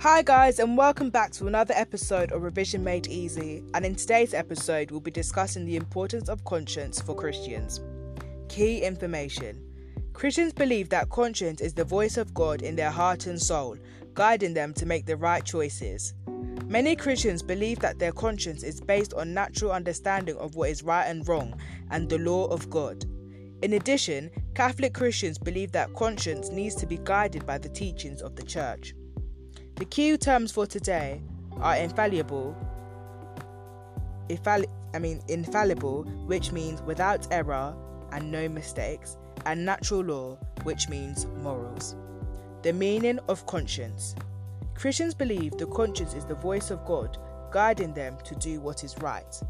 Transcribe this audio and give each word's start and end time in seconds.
Hi, 0.00 0.22
guys, 0.22 0.60
and 0.60 0.76
welcome 0.76 1.10
back 1.10 1.32
to 1.32 1.48
another 1.48 1.74
episode 1.76 2.30
of 2.30 2.44
Revision 2.44 2.84
Made 2.84 3.08
Easy. 3.08 3.64
And 3.74 3.84
in 3.84 3.96
today's 3.96 4.32
episode, 4.32 4.92
we'll 4.92 5.00
be 5.00 5.10
discussing 5.10 5.64
the 5.64 5.74
importance 5.74 6.28
of 6.28 6.44
conscience 6.44 7.02
for 7.02 7.16
Christians. 7.16 7.80
Key 8.48 8.82
information 8.82 9.60
Christians 10.12 10.52
believe 10.52 10.88
that 10.90 11.08
conscience 11.08 11.60
is 11.60 11.74
the 11.74 11.82
voice 11.82 12.16
of 12.16 12.32
God 12.32 12.62
in 12.62 12.76
their 12.76 12.92
heart 12.92 13.26
and 13.26 13.42
soul, 13.42 13.76
guiding 14.14 14.54
them 14.54 14.72
to 14.74 14.86
make 14.86 15.04
the 15.04 15.16
right 15.16 15.44
choices. 15.44 16.14
Many 16.66 16.94
Christians 16.94 17.42
believe 17.42 17.80
that 17.80 17.98
their 17.98 18.12
conscience 18.12 18.62
is 18.62 18.80
based 18.80 19.14
on 19.14 19.34
natural 19.34 19.72
understanding 19.72 20.36
of 20.36 20.54
what 20.54 20.70
is 20.70 20.84
right 20.84 21.06
and 21.06 21.26
wrong 21.26 21.58
and 21.90 22.08
the 22.08 22.18
law 22.18 22.44
of 22.46 22.70
God. 22.70 23.04
In 23.62 23.72
addition, 23.72 24.30
Catholic 24.54 24.94
Christians 24.94 25.38
believe 25.38 25.72
that 25.72 25.92
conscience 25.94 26.50
needs 26.50 26.76
to 26.76 26.86
be 26.86 27.00
guided 27.02 27.44
by 27.44 27.58
the 27.58 27.68
teachings 27.68 28.22
of 28.22 28.36
the 28.36 28.44
Church. 28.44 28.94
The 29.78 29.84
key 29.84 30.16
terms 30.18 30.50
for 30.50 30.66
today 30.66 31.22
are 31.60 31.76
infallible, 31.76 32.56
infalli- 34.28 34.66
I 34.92 34.98
mean 34.98 35.20
infallible, 35.28 36.02
which 36.26 36.50
means 36.50 36.82
without 36.82 37.28
error 37.30 37.76
and 38.10 38.32
no 38.32 38.48
mistakes, 38.48 39.16
and 39.46 39.64
natural 39.64 40.00
law, 40.00 40.34
which 40.64 40.88
means 40.88 41.26
morals. 41.44 41.94
The 42.62 42.72
meaning 42.72 43.20
of 43.28 43.46
conscience. 43.46 44.16
Christians 44.74 45.14
believe 45.14 45.56
the 45.58 45.66
conscience 45.68 46.12
is 46.12 46.24
the 46.24 46.34
voice 46.34 46.72
of 46.72 46.84
God, 46.84 47.16
guiding 47.52 47.94
them 47.94 48.18
to 48.24 48.34
do 48.34 48.60
what 48.60 48.82
is 48.82 48.98
right. 48.98 49.40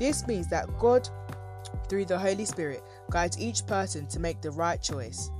This 0.00 0.26
means 0.26 0.48
that 0.48 0.66
God, 0.80 1.08
through 1.88 2.06
the 2.06 2.18
Holy 2.18 2.44
Spirit, 2.44 2.82
guides 3.08 3.38
each 3.38 3.64
person 3.68 4.08
to 4.08 4.18
make 4.18 4.40
the 4.40 4.50
right 4.50 4.82
choice. 4.82 5.30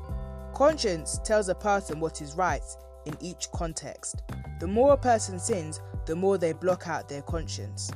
Conscience 0.55 1.19
tells 1.24 1.49
a 1.49 1.55
person 1.57 1.99
what 1.99 2.23
is 2.23 2.37
right 2.37 2.63
in 3.06 3.16
each 3.20 3.51
context. 3.52 4.23
The 4.60 4.66
more 4.66 4.93
a 4.93 4.96
person 4.96 5.38
sins, 5.38 5.80
the 6.06 6.16
more 6.16 6.38
they 6.38 6.52
block 6.52 6.88
out 6.88 7.09
their 7.09 7.23
conscience. 7.23 7.90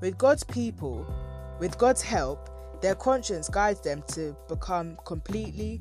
With 0.00 0.16
God's 0.18 0.44
people, 0.44 1.06
with 1.58 1.76
God's 1.78 2.02
help, 2.02 2.48
their 2.80 2.94
conscience 2.94 3.48
guides 3.48 3.80
them 3.80 4.02
to 4.08 4.34
become 4.48 4.96
completely 5.04 5.80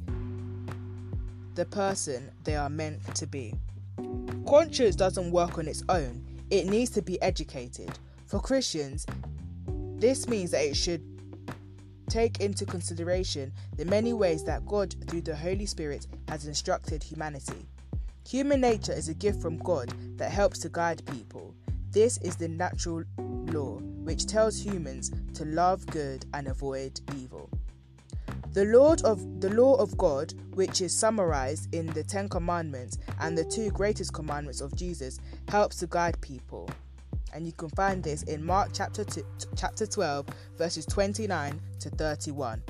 the 1.55 1.65
person 1.65 2.31
they 2.43 2.55
are 2.55 2.69
meant 2.69 3.15
to 3.15 3.27
be. 3.27 3.53
Conscience 4.47 4.95
doesn't 4.95 5.31
work 5.31 5.57
on 5.57 5.67
its 5.67 5.83
own, 5.89 6.25
it 6.49 6.65
needs 6.65 6.89
to 6.91 7.01
be 7.01 7.21
educated. 7.21 7.91
For 8.25 8.39
Christians, 8.39 9.05
this 9.97 10.27
means 10.27 10.51
that 10.51 10.63
it 10.63 10.75
should 10.75 11.03
take 12.09 12.39
into 12.39 12.65
consideration 12.65 13.53
the 13.77 13.85
many 13.85 14.13
ways 14.13 14.43
that 14.43 14.65
God, 14.65 14.95
through 15.07 15.21
the 15.21 15.35
Holy 15.35 15.65
Spirit, 15.65 16.07
has 16.27 16.45
instructed 16.45 17.03
humanity. 17.03 17.67
Human 18.27 18.61
nature 18.61 18.93
is 18.93 19.09
a 19.09 19.13
gift 19.13 19.41
from 19.41 19.57
God 19.57 19.93
that 20.17 20.31
helps 20.31 20.59
to 20.59 20.69
guide 20.69 21.03
people. 21.07 21.55
This 21.91 22.17
is 22.19 22.35
the 22.35 22.47
natural 22.47 23.03
law, 23.17 23.77
which 23.77 24.27
tells 24.27 24.63
humans 24.63 25.11
to 25.33 25.45
love 25.45 25.85
good 25.87 26.25
and 26.33 26.47
avoid 26.47 26.99
evil. 27.17 27.49
The 28.53 28.65
Lord 28.65 29.01
of 29.03 29.41
the 29.41 29.49
law 29.49 29.75
of 29.75 29.97
God, 29.97 30.33
which 30.53 30.81
is 30.81 30.97
summarized 30.97 31.73
in 31.73 31.87
the 31.87 32.03
10 32.03 32.29
commandments 32.29 32.97
and 33.19 33.37
the 33.37 33.45
two 33.45 33.69
greatest 33.71 34.13
commandments 34.13 34.61
of 34.61 34.75
Jesus, 34.75 35.19
helps 35.49 35.77
to 35.77 35.87
guide 35.87 36.19
people. 36.21 36.69
And 37.33 37.45
you 37.45 37.53
can 37.53 37.69
find 37.69 38.03
this 38.03 38.23
in 38.23 38.43
Mark 38.43 38.71
chapter 38.73 39.03
two, 39.03 39.25
chapter 39.55 39.85
12 39.85 40.27
verses 40.57 40.85
29 40.87 41.59
to 41.79 41.89
31. 41.91 42.63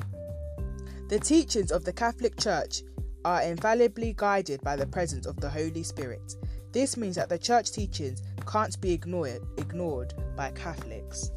The 1.07 1.19
teachings 1.19 1.71
of 1.71 1.85
the 1.85 1.93
Catholic 1.93 2.37
Church 2.37 2.83
are 3.25 3.41
infallibly 3.41 4.13
guided 4.15 4.61
by 4.61 4.75
the 4.75 4.85
presence 4.85 5.25
of 5.25 5.39
the 5.39 5.49
Holy 5.49 5.83
Spirit. 5.83 6.35
This 6.71 6.97
means 6.97 7.15
that 7.15 7.29
the 7.29 7.37
church 7.37 7.71
teachings 7.71 8.21
can't 8.47 8.79
be 8.81 8.93
ignored, 8.93 9.41
ignored 9.57 10.13
by 10.35 10.51
Catholics. 10.51 11.31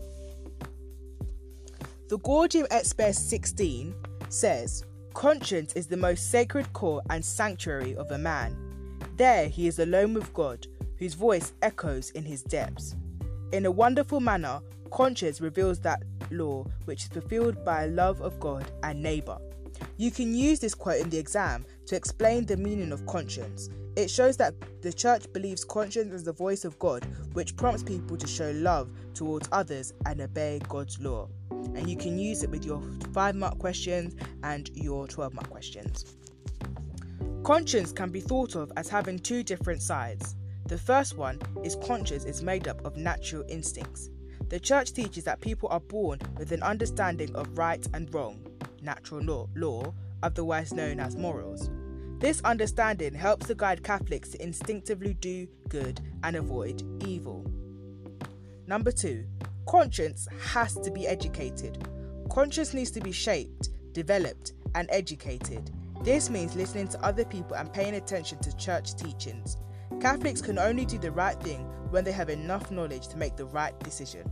The 2.09 2.19
Gaudium 2.19 2.67
et 2.71 2.85
Spes 2.87 3.19
16 3.19 3.95
says, 4.29 4.85
Conscience 5.15 5.73
is 5.75 5.87
the 5.87 5.97
most 5.97 6.31
sacred 6.31 6.71
core 6.73 7.03
and 7.11 7.25
sanctuary 7.25 7.97
of 7.97 8.11
a 8.11 8.19
man. 8.19 8.57
There 9.17 9.49
he 9.49 9.67
is 9.67 9.79
alone 9.79 10.15
with 10.15 10.33
God, 10.35 10.67
whose 10.99 11.15
voice 11.15 11.53
echoes 11.63 12.11
in 12.11 12.25
his 12.25 12.43
depths. 12.43 12.95
In 13.53 13.67
a 13.67 13.71
wonderful 13.71 14.21
manner, 14.21 14.61
conscience 14.91 15.41
reveals 15.41 15.81
that 15.81 16.03
law 16.31 16.65
which 16.85 17.05
is 17.05 17.09
fulfilled 17.09 17.65
by 17.65 17.87
love 17.87 18.21
of 18.21 18.39
God 18.41 18.71
and 18.83 19.03
neighbour. 19.03 19.39
You 19.97 20.11
can 20.11 20.35
use 20.35 20.61
this 20.61 20.75
quote 20.75 21.01
in 21.01 21.11
the 21.11 21.19
exam 21.19 21.65
to 21.87 21.97
explain 21.97 22.47
the 22.47 22.57
meaning 22.57 22.93
of 22.93 23.05
conscience. 23.07 23.71
It 23.95 24.11
shows 24.11 24.39
that 24.39 24.55
the 24.81 24.93
church 24.93 25.31
believes 25.33 25.65
conscience 25.65 26.15
is 26.15 26.25
the 26.25 26.33
voice 26.33 26.65
of 26.65 26.79
God, 26.79 27.05
which 27.35 27.57
prompts 27.57 27.83
people 27.83 28.17
to 28.17 28.27
show 28.27 28.51
love 28.53 28.91
towards 29.13 29.49
others 29.53 29.93
and 30.07 30.21
obey 30.21 30.61
God's 30.69 30.99
law. 30.99 31.29
And 31.51 31.89
you 31.89 31.97
can 31.97 32.19
use 32.19 32.43
it 32.43 32.51
with 32.51 32.65
your 32.65 32.83
5 33.13 33.35
mark 33.35 33.59
questions 33.59 34.17
and 34.43 34.71
your 34.75 35.07
12 35.07 35.35
mark 35.35 35.51
questions. 35.51 36.17
Conscience 37.45 37.93
can 37.93 38.11
be 38.11 38.21
thought 38.21 38.55
of 38.55 38.73
as 38.77 38.89
having 38.89 39.19
two 39.19 39.43
different 39.43 39.83
sides. 39.83 40.37
The 40.67 40.79
first 40.79 41.19
one 41.19 41.41
is 41.63 41.77
conscience 41.77 42.25
is 42.25 42.43
made 42.43 42.69
up 42.69 42.85
of 42.87 42.97
natural 42.97 43.45
instincts. 43.49 44.11
The 44.49 44.61
church 44.61 44.93
teaches 44.93 45.25
that 45.25 45.41
people 45.41 45.69
are 45.71 45.81
born 45.81 46.19
with 46.39 46.53
an 46.53 46.63
understanding 46.63 47.35
of 47.35 47.59
right 47.59 47.87
and 47.95 48.13
wrong, 48.15 48.47
natural 48.81 49.23
law, 49.23 49.49
law, 49.55 49.93
otherwise 50.23 50.73
known 50.73 51.01
as 51.01 51.17
morals. 51.17 51.71
This 52.19 52.41
understanding 52.43 53.15
helps 53.15 53.47
to 53.49 53.55
guide 53.55 53.83
Catholics 53.83 54.31
to 54.31 54.43
instinctively 54.43 55.15
do 55.15 55.49
good 55.69 56.01
and 56.23 56.37
avoid 56.37 56.83
evil. 57.05 57.45
Number 58.67 58.93
two, 58.93 59.25
conscience 59.67 60.29
has 60.41 60.75
to 60.77 60.91
be 60.91 61.07
educated. 61.07 61.87
Conscience 62.31 62.75
needs 62.75 62.93
to 62.93 63.01
be 63.01 63.13
shaped, 63.13 63.71
developed, 63.93 64.53
and 64.75 64.89
educated. 64.93 65.71
This 66.05 66.31
means 66.31 66.55
listening 66.55 66.89
to 66.89 67.05
other 67.05 67.25
people 67.25 67.57
and 67.57 67.73
paying 67.73 67.97
attention 67.97 68.39
to 68.41 68.57
church 68.57 68.95
teachings. 68.95 69.57
Catholics 70.01 70.41
can 70.41 70.59
only 70.59 70.85
do 70.85 70.99
the 70.99 71.13
right 71.13 71.41
thing 71.43 71.61
when 71.91 72.05
they 72.05 72.13
have 72.13 72.31
enough 72.31 72.71
knowledge 72.71 73.09
to 73.09 73.17
make 73.17 73.37
the 73.37 73.47
right 73.47 73.79
decision. 73.81 74.31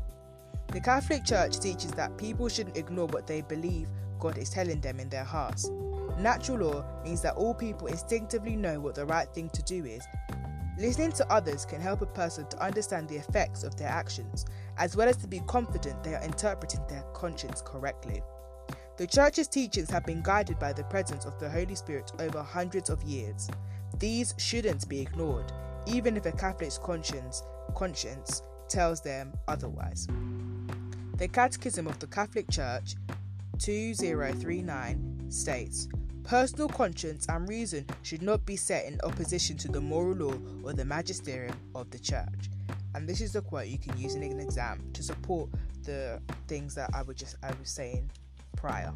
The 0.69 0.81
Catholic 0.81 1.25
Church 1.25 1.59
teaches 1.59 1.91
that 1.93 2.17
people 2.17 2.49
shouldn't 2.49 2.77
ignore 2.77 3.07
what 3.07 3.27
they 3.27 3.41
believe 3.41 3.89
God 4.21 4.39
is 4.39 4.51
telling 4.51 4.81
them 4.81 5.01
in 5.01 5.09
their 5.09 5.25
hearts. 5.25 5.71
Natural 6.19 6.59
law 6.59 6.85
means 7.03 7.23
that 7.23 7.37
all 7.37 7.55
people 7.55 7.87
instinctively 7.87 8.55
know 8.55 8.79
what 8.79 8.95
the 8.95 9.07
right 9.07 9.29
thing 9.35 9.49
to 9.51 9.63
do 9.63 9.85
is. 9.85 10.05
Listening 10.79 11.13
to 11.13 11.33
others 11.33 11.65
can 11.65 11.81
help 11.81 12.01
a 12.03 12.07
person 12.07 12.47
to 12.49 12.63
understand 12.63 13.09
the 13.09 13.17
effects 13.17 13.65
of 13.65 13.77
their 13.77 13.89
actions, 13.89 14.47
as 14.79 14.97
well 14.97 15.09
as 15.09 15.17
to 15.19 15.27
be 15.27 15.41
confident 15.47 16.03
they 16.03 16.15
are 16.15 16.23
interpreting 16.23 16.81
their 16.89 17.05
conscience 17.15 17.63
correctly. 17.65 18.23
The 18.97 19.07
Church's 19.07 19.49
teachings 19.49 19.91
have 19.91 20.05
been 20.05 20.23
guided 20.23 20.59
by 20.59 20.73
the 20.73 20.85
presence 20.85 21.25
of 21.25 21.39
the 21.39 21.49
Holy 21.49 21.75
Spirit 21.75 22.13
over 22.19 22.43
hundreds 22.43 22.91
of 22.91 23.03
years. 23.03 23.49
These 23.99 24.35
shouldn't 24.39 24.89
be 24.89 25.01
ignored, 25.01 25.53
even 25.87 26.17
if 26.17 26.27
a 26.27 26.33
Catholic's 26.33 26.79
conscience, 26.79 27.43
conscience 27.75 28.43
tells 28.69 29.01
them 29.01 29.33
otherwise. 29.49 30.07
The 31.17 31.29
Catechism 31.29 31.87
of 31.87 31.99
the 31.99 32.07
Catholic 32.07 32.51
Church 32.51 32.95
2039 33.61 35.31
states 35.31 35.89
Personal 36.25 36.69
conscience 36.69 37.27
and 37.29 37.49
reason 37.49 37.85
should 38.03 38.23
not 38.23 38.47
be 38.47 38.55
set 38.55 38.87
in 38.87 39.01
opposition 39.03 39.57
to 39.57 39.69
the 39.69 39.81
moral 39.81 40.15
law 40.15 40.35
or 40.63 40.73
the 40.73 40.85
magisterium 40.85 41.57
of 41.75 41.91
the 41.91 41.99
church. 41.99 42.51
And 42.95 43.09
this 43.09 43.21
is 43.21 43.33
the 43.33 43.43
quote 43.43 43.67
you 43.67 43.79
can 43.79 43.99
use 43.99 44.15
in 44.15 44.23
an 44.23 44.39
exam 44.39 44.81
to 44.93 45.03
support 45.03 45.51
the 45.83 46.21
things 46.47 46.75
that 46.77 46.91
I 46.95 47.03
was 47.03 47.17
just 47.17 47.37
I 47.43 47.49
was 47.59 47.69
saying 47.69 48.11
prior. 48.57 48.93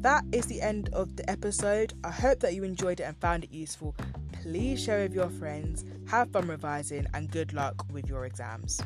That 0.00 0.24
is 0.32 0.46
the 0.46 0.62
end 0.62 0.88
of 0.94 1.16
the 1.16 1.28
episode. 1.28 1.92
I 2.02 2.10
hope 2.10 2.40
that 2.40 2.54
you 2.54 2.64
enjoyed 2.64 3.00
it 3.00 3.02
and 3.04 3.16
found 3.18 3.44
it 3.44 3.52
useful. 3.52 3.94
Please 4.42 4.82
share 4.82 5.02
with 5.02 5.12
your 5.12 5.28
friends, 5.28 5.84
have 6.08 6.30
fun 6.30 6.48
revising, 6.48 7.06
and 7.12 7.30
good 7.30 7.52
luck 7.52 7.84
with 7.92 8.08
your 8.08 8.24
exams. 8.24 8.80